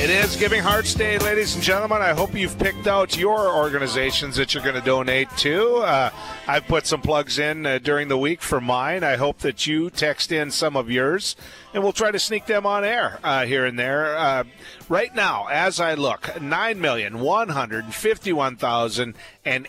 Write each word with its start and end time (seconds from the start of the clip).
It 0.00 0.08
is 0.08 0.34
Giving 0.36 0.62
Hearts 0.62 0.94
Day, 0.94 1.18
ladies 1.18 1.54
and 1.54 1.62
gentlemen. 1.62 2.00
I 2.00 2.14
hope 2.14 2.34
you've 2.34 2.58
picked 2.58 2.86
out 2.86 3.18
your 3.18 3.54
organizations 3.54 4.34
that 4.36 4.54
you're 4.54 4.62
going 4.62 4.74
to 4.74 4.80
donate 4.80 5.28
to. 5.36 5.76
Uh, 5.76 6.08
I've 6.48 6.66
put 6.66 6.86
some 6.86 7.02
plugs 7.02 7.38
in 7.38 7.66
uh, 7.66 7.80
during 7.80 8.08
the 8.08 8.16
week 8.16 8.40
for 8.40 8.62
mine. 8.62 9.04
I 9.04 9.16
hope 9.16 9.40
that 9.40 9.66
you 9.66 9.90
text 9.90 10.32
in 10.32 10.50
some 10.52 10.74
of 10.74 10.90
yours, 10.90 11.36
and 11.74 11.82
we'll 11.82 11.92
try 11.92 12.10
to 12.10 12.18
sneak 12.18 12.46
them 12.46 12.64
on 12.64 12.82
air 12.82 13.20
uh, 13.22 13.44
here 13.44 13.66
and 13.66 13.78
there. 13.78 14.16
Uh, 14.16 14.44
right 14.88 15.14
now, 15.14 15.48
as 15.48 15.78
I 15.78 15.92
look, 15.92 16.40
nine 16.40 16.80
million 16.80 17.20
one 17.20 17.50
hundred 17.50 17.92
fifty-one 17.92 18.56
thousand 18.56 19.16
and 19.44 19.66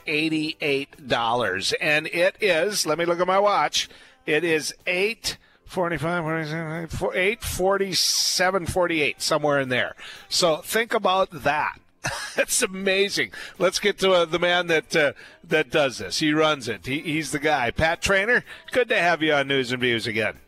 it 2.07 2.37
is. 2.39 2.85
Let 2.85 2.97
me 2.97 3.03
look 3.03 3.19
at 3.19 3.27
my 3.27 3.39
watch. 3.39 3.89
It 4.25 4.45
is 4.45 4.73
eight. 4.87 5.35
45, 5.71 6.89
47, 6.89 7.11
8, 7.13 7.43
47, 7.43 8.65
48, 8.65 9.21
somewhere 9.21 9.59
in 9.61 9.69
there. 9.69 9.95
So 10.27 10.57
think 10.57 10.93
about 10.93 11.31
that. 11.31 11.79
That's 12.35 12.61
amazing. 12.61 13.31
Let's 13.57 13.79
get 13.79 13.97
to 13.99 14.11
uh, 14.11 14.25
the 14.25 14.37
man 14.37 14.67
that 14.67 14.93
uh, 14.93 15.13
that 15.45 15.69
does 15.69 15.99
this. 15.99 16.19
He 16.19 16.33
runs 16.33 16.67
it. 16.67 16.85
He, 16.85 16.99
he's 16.99 17.31
the 17.31 17.39
guy. 17.39 17.71
Pat 17.71 18.01
Traynor, 18.01 18.43
good 18.73 18.89
to 18.89 18.97
have 18.97 19.21
you 19.21 19.31
on 19.33 19.47
News 19.47 19.71
and 19.71 19.79
Views 19.79 20.07
again. 20.07 20.39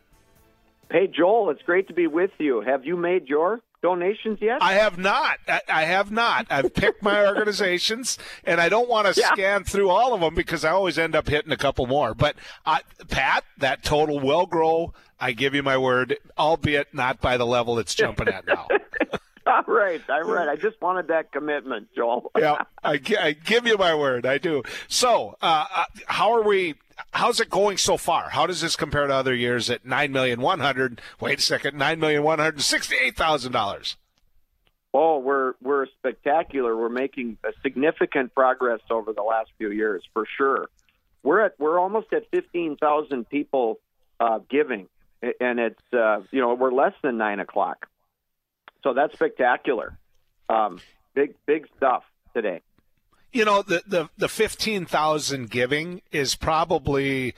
Hey, 0.90 1.06
Joel, 1.06 1.48
it's 1.48 1.62
great 1.62 1.88
to 1.88 1.94
be 1.94 2.06
with 2.06 2.32
you. 2.38 2.60
Have 2.60 2.84
you 2.84 2.94
made 2.94 3.26
your 3.26 3.60
donations 3.84 4.38
yet? 4.40 4.62
I 4.62 4.72
have 4.72 4.96
not. 4.96 5.38
I, 5.46 5.60
I 5.68 5.84
have 5.84 6.10
not. 6.10 6.46
I've 6.48 6.72
picked 6.72 7.02
my 7.02 7.24
organizations, 7.28 8.18
and 8.42 8.58
I 8.58 8.70
don't 8.70 8.88
want 8.88 9.14
to 9.14 9.20
yeah. 9.20 9.32
scan 9.32 9.64
through 9.64 9.90
all 9.90 10.14
of 10.14 10.22
them 10.22 10.34
because 10.34 10.64
I 10.64 10.70
always 10.70 10.98
end 10.98 11.14
up 11.14 11.28
hitting 11.28 11.52
a 11.52 11.56
couple 11.56 11.86
more. 11.86 12.14
But 12.14 12.36
I, 12.64 12.80
Pat, 13.08 13.44
that 13.58 13.84
total 13.84 14.20
will 14.20 14.46
grow. 14.46 14.94
I 15.20 15.32
give 15.32 15.54
you 15.54 15.62
my 15.62 15.76
word, 15.76 16.16
albeit 16.38 16.94
not 16.94 17.20
by 17.20 17.36
the 17.36 17.44
level 17.46 17.78
it's 17.78 17.94
jumping 17.94 18.28
at 18.28 18.46
now. 18.46 18.68
all 19.46 19.62
right, 19.66 20.00
all 20.08 20.22
right. 20.22 20.48
I 20.48 20.56
just 20.56 20.80
wanted 20.80 21.08
that 21.08 21.30
commitment, 21.30 21.88
Joel. 21.94 22.30
yeah, 22.38 22.62
I, 22.82 23.00
I, 23.20 23.32
give 23.32 23.66
you 23.66 23.76
my 23.76 23.94
word. 23.94 24.24
I 24.24 24.38
do. 24.38 24.62
So, 24.88 25.36
uh, 25.42 25.66
uh, 25.76 25.84
how 26.06 26.32
are 26.32 26.42
we? 26.42 26.74
How's 27.12 27.40
it 27.40 27.50
going 27.50 27.76
so 27.76 27.96
far? 27.96 28.30
How 28.30 28.46
does 28.46 28.60
this 28.60 28.76
compare 28.76 29.06
to 29.06 29.14
other 29.14 29.34
years 29.34 29.70
at 29.70 29.84
nine 29.84 30.12
million 30.12 30.40
one 30.40 30.60
hundred? 30.60 31.00
Wait 31.20 31.38
a 31.38 31.42
second, 31.42 31.76
nine 31.76 31.98
million 32.00 32.22
one 32.22 32.38
hundred 32.38 32.62
sixty-eight 32.62 33.16
thousand 33.16 33.52
dollars. 33.52 33.96
Oh, 34.92 35.18
we're 35.18 35.54
we're 35.60 35.86
spectacular. 35.86 36.76
We're 36.76 36.88
making 36.88 37.38
significant 37.62 38.34
progress 38.34 38.80
over 38.90 39.12
the 39.12 39.22
last 39.22 39.50
few 39.58 39.70
years, 39.70 40.04
for 40.12 40.24
sure. 40.36 40.68
We're 41.22 41.40
at 41.40 41.54
we're 41.58 41.78
almost 41.78 42.12
at 42.12 42.30
fifteen 42.30 42.76
thousand 42.76 43.28
people 43.28 43.80
uh, 44.20 44.40
giving, 44.48 44.88
and 45.22 45.58
it's 45.58 45.82
uh, 45.92 46.20
you 46.30 46.40
know 46.40 46.54
we're 46.54 46.72
less 46.72 46.94
than 47.02 47.18
nine 47.18 47.40
o'clock, 47.40 47.88
so 48.82 48.94
that's 48.94 49.14
spectacular. 49.14 49.98
Um, 50.48 50.80
big 51.14 51.34
big 51.46 51.66
stuff 51.76 52.04
today 52.34 52.60
you 53.34 53.44
know 53.44 53.60
the 53.60 53.82
the 53.86 54.08
the 54.16 54.28
fifteen 54.28 54.86
thousand 54.86 55.50
giving 55.50 56.00
is 56.12 56.36
probably 56.36 57.34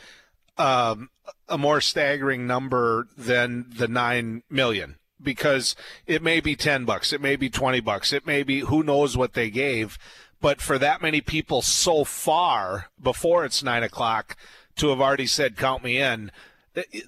um, 0.58 1.10
a 1.48 1.58
more 1.58 1.80
staggering 1.80 2.46
number 2.46 3.08
than 3.16 3.66
the 3.76 3.88
nine 3.88 4.42
million 4.48 4.96
because 5.20 5.74
it 6.06 6.22
may 6.22 6.38
be 6.38 6.54
ten 6.54 6.84
bucks, 6.84 7.12
it 7.12 7.20
may 7.20 7.34
be 7.34 7.48
twenty 7.48 7.80
bucks, 7.80 8.12
it 8.12 8.26
may 8.26 8.42
be 8.42 8.60
who 8.60 8.82
knows 8.82 9.16
what 9.16 9.32
they 9.32 9.50
gave, 9.50 9.98
but 10.40 10.60
for 10.60 10.78
that 10.78 11.00
many 11.02 11.22
people 11.22 11.62
so 11.62 12.04
far 12.04 12.90
before 13.02 13.44
it's 13.44 13.62
nine 13.62 13.82
o'clock 13.82 14.36
to 14.76 14.90
have 14.90 15.00
already 15.00 15.26
said 15.26 15.56
count 15.56 15.82
me 15.82 15.96
in, 15.96 16.30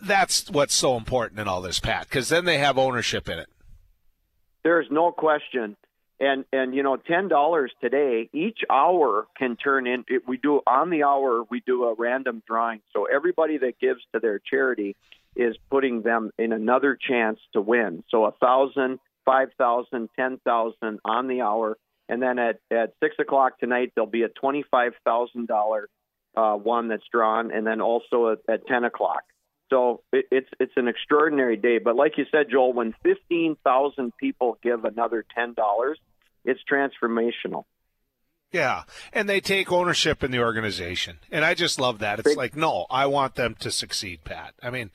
that's 0.03 0.51
what's 0.51 0.75
so 0.75 0.97
important 0.97 1.39
in 1.39 1.47
all 1.47 1.61
this, 1.61 1.79
Pat, 1.79 2.09
because 2.09 2.31
then 2.31 2.47
they 2.47 2.57
have 2.57 2.79
ownership 2.79 3.29
in 3.29 3.39
it. 3.39 3.51
There's 4.65 4.87
no 4.91 5.13
question 5.13 5.77
and 6.21 6.45
and 6.53 6.75
you 6.75 6.83
know 6.83 6.97
ten 6.97 7.29
dollars 7.29 7.73
today 7.81 8.29
each 8.33 8.61
hour 8.71 9.27
can 9.37 9.57
turn 9.57 9.87
in 9.87 10.05
we 10.27 10.37
do 10.37 10.61
on 10.67 10.91
the 10.91 11.05
hour 11.05 11.45
we 11.51 11.61
do 11.61 11.85
a 11.85 11.95
random 11.95 12.43
drawing. 12.47 12.81
So 12.93 13.05
everybody 13.05 13.59
that 13.59 13.79
gives 13.79 14.01
to 14.13 14.21
their 14.21 14.39
charity 14.39 14.97
is 15.37 15.57
putting 15.71 16.03
them 16.03 16.31
in 16.39 16.53
another 16.53 16.97
chance 17.01 17.39
to 17.53 17.61
win. 17.61 18.03
So 18.11 18.25
a 18.25 18.33
thousand 18.33 18.99
five 19.25 19.49
thousand 19.59 20.09
ten 20.17 20.39
thousand 20.45 21.01
on 21.05 21.29
the 21.29 21.43
hour. 21.43 21.77
And 22.09 22.23
then 22.23 22.39
at 22.39 22.61
at 22.71 22.95
six 23.03 23.17
o'clock 23.19 23.59
tonight 23.59 23.93
there'll 23.95 24.11
be 24.11 24.23
a 24.23 24.29
twenty 24.29 24.65
five 24.71 24.93
thousand 25.05 25.47
dollar 25.47 25.89
uh, 26.37 26.55
one 26.55 26.89
that's 26.89 27.07
drawn 27.13 27.53
and 27.53 27.67
then 27.67 27.81
also 27.81 28.33
at, 28.33 28.39
at 28.49 28.67
ten 28.67 28.85
o'clock 28.85 29.23
so 29.71 30.03
it, 30.13 30.27
it's 30.31 30.49
it's 30.61 30.73
an 30.77 30.89
extraordinary 30.89 31.57
day. 31.57 31.79
But 31.79 31.97
like 31.97 32.19
you 32.19 32.25
said, 32.31 32.47
Joel, 32.51 32.73
when 32.73 32.95
fifteen 33.03 33.57
thousand 33.65 34.17
people 34.17 34.59
give 34.63 34.85
another 34.85 35.25
ten 35.35 35.55
dollars, 35.55 35.99
it's 36.45 36.61
transformational. 36.71 37.65
Yeah, 38.51 38.85
and 39.13 39.29
they 39.29 39.41
take 39.41 39.71
ownership 39.71 40.25
in 40.25 40.31
the 40.31 40.41
organization, 40.41 41.19
and 41.31 41.45
I 41.45 41.53
just 41.53 41.79
love 41.79 41.99
that. 41.99 42.19
It's 42.19 42.35
like, 42.35 42.57
no, 42.57 42.87
I 42.89 43.05
want 43.05 43.35
them 43.35 43.55
to 43.61 43.71
succeed, 43.71 44.25
Pat. 44.25 44.55
I 44.63 44.71
mean, 44.71 44.91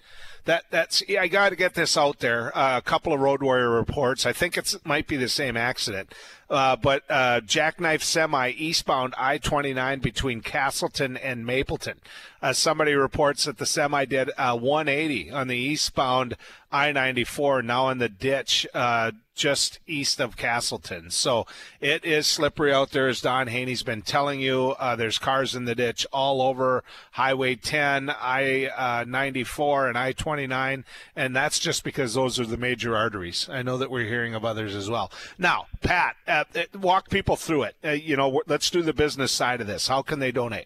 that 0.46 0.66
that's 0.72 1.03
I 1.08 1.28
got 1.28 1.50
to 1.50 1.56
get 1.56 1.75
this 1.75 1.96
out 1.96 2.18
there. 2.19 2.56
Uh, 2.58 2.80
a 2.80 2.81
couple 2.81 3.13
of 3.13 3.19
Road 3.19 3.44
Warrior 3.44 3.69
reports. 3.69 4.25
I 4.25 4.34
think 4.34 4.58
it 4.58 4.75
might 4.84 5.08
be 5.08 5.18
the 5.18 5.30
same 5.30 5.56
accident, 5.56 6.16
uh, 6.50 6.75
but 6.75 7.03
uh, 7.09 7.42
jackknife 7.42 8.03
semi 8.03 8.50
eastbound 8.50 9.13
I 9.19 9.38
twenty 9.38 9.72
nine 9.72 10.00
between 10.00 10.42
Casselton 10.42 11.19
and 11.22 11.46
Mapleton. 11.46 12.02
Uh, 12.42 12.53
somebody 12.53 12.94
reports 12.94 13.46
that 13.46 13.58
the 13.58 13.66
semi 13.66 14.03
did 14.03 14.31
uh, 14.38 14.58
180 14.58 15.31
on 15.31 15.47
the 15.47 15.56
eastbound 15.56 16.36
I 16.74 16.92
94, 16.92 17.62
now 17.62 17.90
in 17.90 18.00
the 18.00 18.10
ditch 18.10 18.66
uh, 18.74 19.12
just 19.36 19.80
east 19.86 20.20
of 20.20 20.36
Casselton. 20.36 21.12
So 21.12 21.46
it 21.80 22.04
is 22.04 22.26
slippery 22.26 22.74
out 22.74 22.90
there, 22.90 23.08
as 23.08 23.22
Don 23.22 23.46
Haney's 23.46 23.84
been 23.84 24.02
telling 24.02 24.40
you. 24.40 24.72
Uh, 24.80 24.96
there's 24.96 25.20
cars 25.20 25.54
in 25.54 25.66
the 25.66 25.76
ditch 25.76 26.08
all 26.12 26.42
over 26.42 26.84
Highway 27.12 27.56
10, 27.56 28.10
I 28.10 28.66
uh, 28.66 29.06
94, 29.08 29.90
and 29.90 29.98
I 29.98 30.14
29, 30.14 30.84
and 31.16 31.36
that's 31.36 31.60
just 31.60 31.84
because 31.84 32.16
those 32.16 32.40
are 32.40 32.46
the 32.46 32.58
major 32.58 32.98
arteries. 32.98 33.48
I 33.52 33.62
know 33.62 33.78
that 33.78 33.92
we're 33.92 34.08
hearing 34.08 34.34
of 34.34 34.44
others 34.44 34.74
as 34.74 34.90
well. 34.90 35.12
Now, 35.38 35.68
Pat, 35.82 36.16
uh, 36.28 36.46
walk 36.74 37.12
people 37.12 37.36
through 37.36 37.64
it. 37.64 37.76
Uh, 37.84 37.90
you 37.90 38.18
know, 38.18 38.42
let's 38.48 38.72
do 38.72 38.82
the 38.82 38.94
business 38.94 39.32
side 39.32 39.62
of 39.62 39.68
this. 39.68 39.90
How 39.90 40.02
can 40.02 40.18
they 40.18 40.32
donate? 40.32 40.66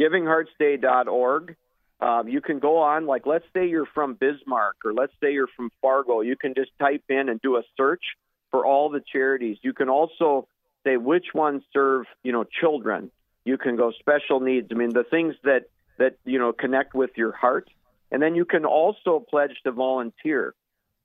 GivingHeartsDay.org 0.00 1.54
um, 2.02 2.26
you 2.28 2.40
can 2.40 2.58
go 2.58 2.78
on, 2.78 3.06
like, 3.06 3.26
let's 3.26 3.44
say 3.54 3.68
you're 3.68 3.86
from 3.86 4.14
Bismarck 4.14 4.78
or 4.84 4.92
let's 4.92 5.12
say 5.22 5.32
you're 5.32 5.46
from 5.56 5.70
Fargo. 5.80 6.20
You 6.20 6.36
can 6.36 6.52
just 6.52 6.72
type 6.80 7.04
in 7.08 7.28
and 7.28 7.40
do 7.40 7.56
a 7.56 7.62
search 7.76 8.02
for 8.50 8.66
all 8.66 8.90
the 8.90 9.00
charities. 9.00 9.58
You 9.62 9.72
can 9.72 9.88
also 9.88 10.48
say 10.84 10.96
which 10.96 11.26
ones 11.32 11.62
serve, 11.72 12.06
you 12.24 12.32
know, 12.32 12.44
children. 12.44 13.12
You 13.44 13.56
can 13.56 13.76
go 13.76 13.92
special 13.92 14.40
needs. 14.40 14.66
I 14.72 14.74
mean, 14.74 14.92
the 14.92 15.04
things 15.04 15.36
that, 15.44 15.66
that, 15.98 16.16
you 16.24 16.40
know, 16.40 16.52
connect 16.52 16.92
with 16.92 17.10
your 17.16 17.30
heart. 17.30 17.70
And 18.10 18.20
then 18.20 18.34
you 18.34 18.44
can 18.46 18.64
also 18.64 19.24
pledge 19.30 19.54
to 19.62 19.70
volunteer. 19.70 20.54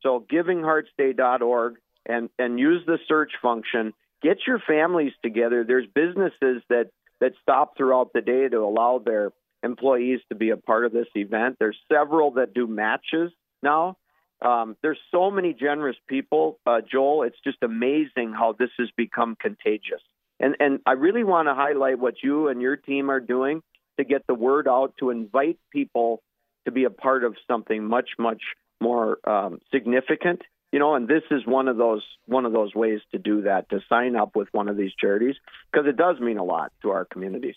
So 0.01 0.25
givingheartsday.org 0.31 1.75
and, 2.07 2.29
and 2.39 2.59
use 2.59 2.83
the 2.87 2.97
search 3.07 3.33
function. 3.39 3.93
Get 4.23 4.37
your 4.47 4.59
families 4.67 5.13
together. 5.21 5.63
There's 5.63 5.85
businesses 5.93 6.63
that, 6.69 6.89
that 7.19 7.33
stop 7.43 7.77
throughout 7.77 8.13
the 8.13 8.21
day 8.21 8.49
to 8.49 8.57
allow 8.57 8.97
their 8.97 9.31
employees 9.67 10.21
to 10.29 10.35
be 10.35 10.49
a 10.49 10.57
part 10.57 10.85
of 10.85 10.91
this 10.91 11.07
event. 11.15 11.57
There's 11.59 11.77
several 11.91 12.31
that 12.31 12.53
do 12.55 12.65
matches 12.65 13.31
now. 13.61 13.97
Um, 14.41 14.75
there's 14.81 14.99
so 15.11 15.31
many 15.31 15.53
generous 15.53 15.97
people, 16.07 16.59
uh, 16.65 16.81
Joel. 16.91 17.23
It's 17.23 17.37
just 17.43 17.57
amazing 17.61 18.33
how 18.33 18.55
this 18.57 18.69
has 18.79 18.89
become 18.95 19.35
contagious. 19.39 20.01
And 20.39 20.55
and 20.59 20.79
I 20.85 20.91
really 20.93 21.23
want 21.23 21.47
to 21.47 21.55
highlight 21.55 21.99
what 21.99 22.15
you 22.23 22.47
and 22.47 22.61
your 22.61 22.75
team 22.75 23.09
are 23.09 23.19
doing 23.19 23.61
to 23.97 24.03
get 24.03 24.25
the 24.27 24.35
word 24.35 24.67
out 24.67 24.93
to 24.99 25.09
invite 25.09 25.57
people 25.71 26.21
to 26.65 26.71
be 26.71 26.83
a 26.83 26.89
part 26.89 27.23
of 27.23 27.35
something 27.49 27.83
much 27.83 28.09
much 28.19 28.41
more 28.79 29.17
um, 29.27 29.59
significant. 29.71 30.41
You 30.71 30.79
know, 30.79 30.95
and 30.95 31.07
this 31.07 31.23
is 31.31 31.41
one 31.45 31.67
of 31.67 31.77
those 31.77 32.03
one 32.25 32.45
of 32.45 32.53
those 32.53 32.75
ways 32.75 32.99
to 33.13 33.17
do 33.17 33.43
that 33.43 33.69
to 33.69 33.79
sign 33.89 34.15
up 34.15 34.35
with 34.35 34.49
one 34.51 34.67
of 34.67 34.77
these 34.77 34.91
charities 34.99 35.35
because 35.71 35.87
it 35.87 35.97
does 35.97 36.19
mean 36.19 36.37
a 36.37 36.43
lot 36.43 36.71
to 36.83 36.91
our 36.91 37.05
communities. 37.05 37.55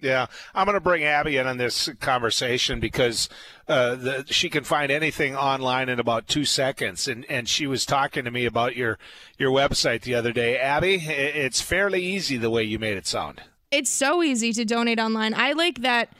Yeah, 0.00 0.26
I'm 0.54 0.66
going 0.66 0.74
to 0.74 0.80
bring 0.80 1.04
Abby 1.04 1.38
in 1.38 1.46
on 1.46 1.56
this 1.56 1.88
conversation 2.00 2.80
because 2.80 3.30
uh, 3.66 3.94
the, 3.94 4.24
she 4.28 4.50
can 4.50 4.62
find 4.62 4.92
anything 4.92 5.34
online 5.34 5.88
in 5.88 5.98
about 5.98 6.28
two 6.28 6.44
seconds, 6.44 7.08
and, 7.08 7.24
and 7.30 7.48
she 7.48 7.66
was 7.66 7.86
talking 7.86 8.24
to 8.24 8.30
me 8.30 8.44
about 8.44 8.76
your 8.76 8.98
your 9.38 9.50
website 9.50 10.02
the 10.02 10.14
other 10.14 10.32
day. 10.32 10.58
Abby, 10.58 10.96
it's 10.96 11.62
fairly 11.62 12.02
easy 12.02 12.36
the 12.36 12.50
way 12.50 12.62
you 12.62 12.78
made 12.78 12.98
it 12.98 13.06
sound. 13.06 13.40
It's 13.70 13.90
so 13.90 14.22
easy 14.22 14.52
to 14.52 14.64
donate 14.64 15.00
online. 15.00 15.32
I 15.32 15.52
like 15.52 15.80
that. 15.80 16.10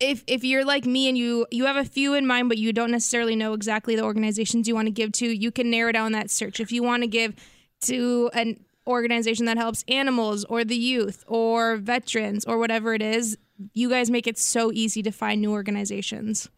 If, 0.00 0.24
if 0.26 0.44
you're 0.44 0.64
like 0.64 0.86
me 0.86 1.08
and 1.08 1.18
you 1.18 1.46
you 1.50 1.66
have 1.66 1.76
a 1.76 1.84
few 1.84 2.14
in 2.14 2.26
mind 2.26 2.48
but 2.48 2.56
you 2.56 2.72
don't 2.72 2.90
necessarily 2.90 3.36
know 3.36 3.52
exactly 3.52 3.96
the 3.96 4.02
organizations 4.02 4.66
you 4.66 4.74
want 4.74 4.86
to 4.86 4.92
give 4.92 5.12
to 5.12 5.26
you 5.26 5.50
can 5.50 5.70
narrow 5.70 5.92
down 5.92 6.12
that 6.12 6.30
search 6.30 6.58
if 6.58 6.72
you 6.72 6.82
want 6.82 7.02
to 7.02 7.06
give 7.06 7.34
to 7.82 8.30
an 8.32 8.64
organization 8.90 9.46
that 9.46 9.56
helps 9.56 9.84
animals 9.88 10.44
or 10.44 10.64
the 10.64 10.76
youth 10.76 11.24
or 11.26 11.76
veterans 11.76 12.44
or 12.44 12.58
whatever 12.58 12.94
it 12.94 13.02
is, 13.02 13.38
you 13.72 13.88
guys 13.88 14.10
make 14.10 14.26
it 14.26 14.38
so 14.38 14.72
easy 14.72 15.02
to 15.02 15.10
find 15.10 15.40
new 15.40 15.52
organizations. 15.52 16.48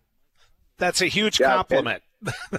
That's 0.78 1.00
a 1.00 1.06
huge 1.06 1.40
yeah, 1.40 1.54
compliment. 1.54 2.02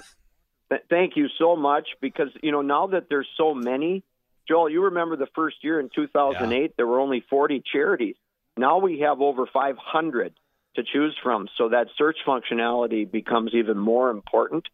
Th- 0.70 0.82
thank 0.88 1.16
you 1.16 1.28
so 1.38 1.56
much 1.56 1.88
because 2.00 2.28
you 2.42 2.52
know 2.52 2.62
now 2.62 2.86
that 2.88 3.08
there's 3.08 3.28
so 3.36 3.54
many, 3.54 4.02
Joel, 4.48 4.70
you 4.70 4.84
remember 4.84 5.16
the 5.16 5.28
first 5.34 5.56
year 5.62 5.80
in 5.80 5.90
2008 5.94 6.60
yeah. 6.60 6.68
there 6.76 6.86
were 6.86 7.00
only 7.00 7.24
40 7.28 7.62
charities. 7.70 8.16
Now 8.56 8.78
we 8.78 9.00
have 9.00 9.20
over 9.20 9.46
500 9.52 10.34
to 10.76 10.82
choose 10.82 11.16
from, 11.22 11.48
so 11.56 11.68
that 11.68 11.88
search 11.96 12.16
functionality 12.26 13.10
becomes 13.10 13.52
even 13.54 13.78
more 13.78 14.10
important 14.10 14.66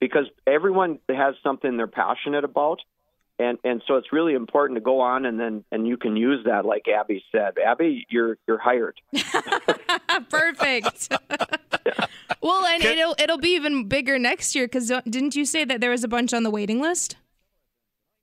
because 0.00 0.26
everyone 0.46 0.98
has 1.08 1.34
something 1.42 1.76
they're 1.76 1.86
passionate 1.86 2.44
about. 2.44 2.80
And 3.38 3.58
and 3.64 3.82
so 3.86 3.96
it's 3.96 4.12
really 4.12 4.32
important 4.32 4.76
to 4.76 4.80
go 4.80 5.00
on 5.00 5.26
and 5.26 5.38
then 5.38 5.64
and 5.70 5.86
you 5.86 5.98
can 5.98 6.16
use 6.16 6.44
that 6.46 6.64
like 6.64 6.86
Abby 6.88 7.22
said. 7.30 7.54
Abby, 7.58 8.06
you're 8.08 8.38
you're 8.48 8.58
hired. 8.58 8.98
Perfect. 10.30 11.12
well, 12.42 12.64
and 12.64 12.82
Can, 12.82 12.98
it'll 12.98 13.14
it'll 13.18 13.38
be 13.38 13.50
even 13.50 13.88
bigger 13.88 14.18
next 14.18 14.54
year 14.54 14.66
because 14.66 14.90
didn't 15.08 15.36
you 15.36 15.44
say 15.44 15.64
that 15.64 15.80
there 15.80 15.90
was 15.90 16.02
a 16.02 16.08
bunch 16.08 16.32
on 16.32 16.44
the 16.44 16.50
waiting 16.50 16.80
list? 16.80 17.16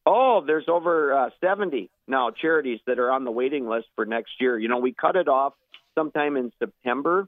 Oh, 0.05 0.43
there's 0.45 0.65
over 0.67 1.13
uh, 1.17 1.29
70 1.39 1.89
now 2.07 2.31
charities 2.31 2.79
that 2.87 2.99
are 2.99 3.11
on 3.11 3.23
the 3.23 3.31
waiting 3.31 3.67
list 3.69 3.87
for 3.95 4.05
next 4.05 4.31
year. 4.39 4.59
You 4.59 4.67
know, 4.67 4.79
we 4.79 4.93
cut 4.93 5.15
it 5.15 5.27
off 5.27 5.53
sometime 5.95 6.35
in 6.35 6.51
September 6.59 7.27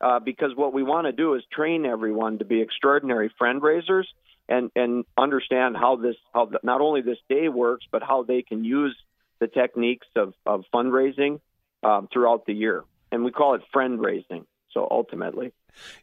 uh, 0.00 0.20
because 0.20 0.52
what 0.54 0.72
we 0.72 0.82
want 0.82 1.06
to 1.06 1.12
do 1.12 1.34
is 1.34 1.42
train 1.52 1.84
everyone 1.84 2.38
to 2.38 2.44
be 2.44 2.62
extraordinary 2.62 3.30
friend 3.36 3.62
raisers 3.62 4.08
and 4.48 4.70
and 4.76 5.04
understand 5.16 5.76
how 5.76 5.96
this 5.96 6.16
how 6.32 6.46
the, 6.46 6.60
not 6.62 6.80
only 6.80 7.00
this 7.00 7.18
day 7.28 7.48
works, 7.48 7.86
but 7.90 8.02
how 8.02 8.22
they 8.22 8.42
can 8.42 8.64
use 8.64 8.96
the 9.40 9.46
techniques 9.46 10.06
of 10.16 10.34
of 10.46 10.64
fundraising 10.72 11.40
um, 11.82 12.08
throughout 12.12 12.46
the 12.46 12.54
year. 12.54 12.84
And 13.12 13.24
we 13.24 13.30
call 13.30 13.54
it 13.54 13.62
friend 13.72 14.00
raising. 14.00 14.46
So 14.72 14.88
ultimately. 14.90 15.52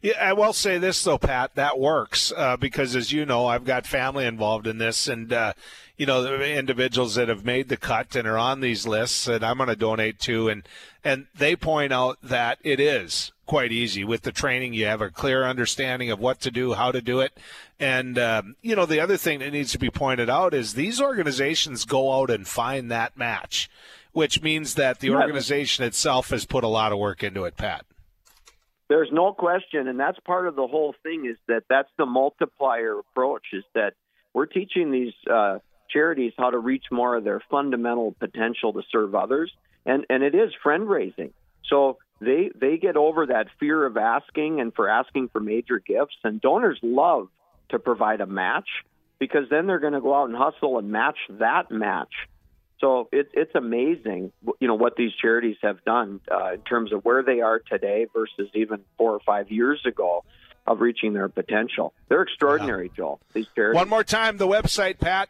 Yeah, 0.00 0.14
I 0.20 0.32
will 0.32 0.52
say 0.52 0.78
this 0.78 1.02
though, 1.04 1.18
Pat, 1.18 1.54
that 1.54 1.78
works 1.78 2.32
uh, 2.36 2.56
because, 2.56 2.96
as 2.96 3.12
you 3.12 3.24
know, 3.24 3.46
I've 3.46 3.64
got 3.64 3.86
family 3.86 4.26
involved 4.26 4.66
in 4.66 4.78
this, 4.78 5.08
and 5.08 5.32
uh, 5.32 5.52
you 5.96 6.06
know, 6.06 6.22
the 6.22 6.56
individuals 6.58 7.14
that 7.14 7.28
have 7.28 7.44
made 7.44 7.68
the 7.68 7.76
cut 7.76 8.16
and 8.16 8.26
are 8.26 8.38
on 8.38 8.60
these 8.60 8.86
lists, 8.86 9.26
that 9.26 9.44
I'm 9.44 9.58
going 9.58 9.68
to 9.68 9.76
donate 9.76 10.18
to, 10.20 10.48
and 10.48 10.62
and 11.04 11.26
they 11.34 11.56
point 11.56 11.92
out 11.92 12.18
that 12.22 12.58
it 12.62 12.80
is 12.80 13.32
quite 13.52 13.70
easy 13.70 14.02
with 14.02 14.22
the 14.22 14.32
training. 14.32 14.72
You 14.72 14.86
have 14.86 15.02
a 15.02 15.10
clear 15.10 15.44
understanding 15.44 16.10
of 16.10 16.18
what 16.18 16.40
to 16.40 16.50
do, 16.50 16.72
how 16.72 16.90
to 16.90 17.02
do 17.02 17.20
it, 17.20 17.38
and 17.78 18.18
um, 18.18 18.56
you 18.62 18.74
know, 18.74 18.86
the 18.86 18.98
other 18.98 19.18
thing 19.18 19.40
that 19.40 19.52
needs 19.52 19.72
to 19.72 19.78
be 19.78 19.90
pointed 19.90 20.30
out 20.30 20.54
is 20.54 20.72
these 20.72 21.02
organizations 21.02 21.84
go 21.84 22.18
out 22.18 22.30
and 22.30 22.48
find 22.48 22.90
that 22.90 23.18
match, 23.18 23.68
which 24.12 24.40
means 24.40 24.76
that 24.76 25.00
the 25.00 25.10
organization 25.10 25.84
itself 25.84 26.30
has 26.30 26.46
put 26.46 26.64
a 26.64 26.66
lot 26.66 26.92
of 26.92 26.98
work 26.98 27.22
into 27.22 27.44
it, 27.44 27.58
Pat. 27.58 27.84
There's 28.88 29.10
no 29.12 29.34
question, 29.34 29.86
and 29.86 30.00
that's 30.00 30.18
part 30.20 30.48
of 30.48 30.56
the 30.56 30.66
whole 30.66 30.94
thing. 31.02 31.26
Is 31.30 31.36
that 31.46 31.64
that's 31.68 31.90
the 31.98 32.06
multiplier 32.06 33.00
approach? 33.00 33.48
Is 33.52 33.64
that 33.74 33.92
we're 34.32 34.46
teaching 34.46 34.90
these 34.90 35.12
uh, 35.30 35.58
charities 35.90 36.32
how 36.38 36.48
to 36.48 36.58
reach 36.58 36.84
more 36.90 37.16
of 37.16 37.24
their 37.24 37.42
fundamental 37.50 38.16
potential 38.18 38.72
to 38.72 38.82
serve 38.90 39.14
others, 39.14 39.52
and 39.84 40.06
and 40.08 40.22
it 40.22 40.34
is 40.34 40.52
friend 40.62 40.88
raising. 40.88 41.34
So 41.68 41.98
they 42.22 42.50
they 42.54 42.78
get 42.78 42.96
over 42.96 43.26
that 43.26 43.48
fear 43.58 43.84
of 43.84 43.96
asking 43.96 44.60
and 44.60 44.74
for 44.74 44.88
asking 44.88 45.28
for 45.28 45.40
major 45.40 45.78
gifts, 45.78 46.16
and 46.24 46.40
donors 46.40 46.78
love 46.82 47.28
to 47.70 47.78
provide 47.78 48.20
a 48.20 48.26
match 48.26 48.68
because 49.18 49.48
then 49.50 49.66
they're 49.66 49.78
going 49.78 49.92
to 49.92 50.00
go 50.00 50.14
out 50.14 50.28
and 50.28 50.36
hustle 50.36 50.78
and 50.78 50.90
match 50.90 51.18
that 51.30 51.70
match 51.70 52.12
so 52.82 53.08
it, 53.12 53.28
it's 53.32 53.54
amazing, 53.54 54.32
you 54.58 54.66
know, 54.66 54.74
what 54.74 54.96
these 54.96 55.12
charities 55.12 55.56
have 55.62 55.84
done 55.84 56.20
uh, 56.30 56.54
in 56.54 56.62
terms 56.62 56.92
of 56.92 57.04
where 57.04 57.22
they 57.22 57.40
are 57.40 57.60
today 57.60 58.08
versus 58.12 58.50
even 58.54 58.80
four 58.98 59.12
or 59.12 59.20
five 59.20 59.52
years 59.52 59.80
ago 59.86 60.24
of 60.66 60.80
reaching 60.80 61.12
their 61.12 61.28
potential. 61.28 61.94
They're 62.08 62.22
extraordinary, 62.22 62.86
yeah. 62.86 62.96
Joel. 62.96 63.20
These 63.32 63.46
charities. 63.54 63.76
One 63.76 63.88
more 63.88 64.02
time, 64.02 64.36
the 64.36 64.48
website, 64.48 64.98
Pat. 64.98 65.28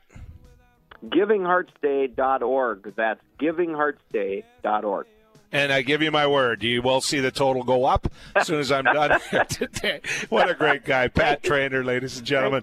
GivingHeartsDay.org. 1.04 2.94
That's 2.96 3.20
GivingHeartsDay.org. 3.38 5.06
And 5.52 5.72
I 5.72 5.82
give 5.82 6.02
you 6.02 6.10
my 6.10 6.26
word, 6.26 6.62
you 6.62 6.82
will 6.82 7.00
see 7.00 7.20
the 7.20 7.30
total 7.30 7.62
go 7.62 7.84
up 7.84 8.10
as 8.34 8.46
soon 8.46 8.58
as 8.58 8.72
I'm 8.72 8.84
done 8.84 9.20
here 9.30 9.44
today. 9.48 10.00
What 10.30 10.50
a 10.50 10.54
great 10.54 10.84
guy, 10.84 11.08
Pat 11.08 11.42
Traynor, 11.42 11.84
ladies 11.84 12.16
and 12.16 12.26
gentlemen. 12.26 12.60